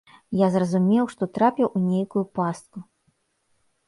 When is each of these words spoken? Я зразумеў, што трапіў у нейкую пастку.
Я 0.37 0.47
зразумеў, 0.53 1.09
што 1.15 1.27
трапіў 1.37 1.69
у 1.79 1.81
нейкую 1.89 2.23
пастку. 2.39 2.77